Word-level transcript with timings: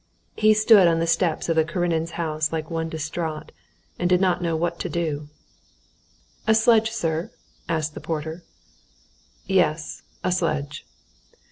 He 0.35 0.55
stood 0.55 0.87
on 0.87 0.97
the 0.97 1.05
steps 1.05 1.47
of 1.47 1.55
the 1.55 1.63
Karenins' 1.63 2.13
house 2.13 2.51
like 2.51 2.71
one 2.71 2.89
distraught, 2.89 3.51
and 3.99 4.09
did 4.09 4.19
not 4.19 4.41
know 4.41 4.55
what 4.55 4.79
to 4.79 4.89
do. 4.89 5.29
"A 6.47 6.55
sledge, 6.55 6.89
sir?" 6.89 7.29
asked 7.69 7.93
the 7.93 8.01
porter. 8.01 8.41
"Yes, 9.45 10.01
a 10.23 10.31
sledge." 10.31 10.87